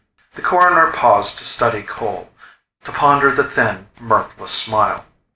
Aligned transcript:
The 0.33 0.41
Coroner 0.41 0.91
paused 0.91 1.37
to 1.37 1.45
study 1.45 1.83
Cole; 1.83 2.31
to 2.85 2.91
ponder 2.91 3.29
the 3.31 3.43
thin, 3.43 3.87
mirthless 3.99 4.51
smile. 4.51 5.05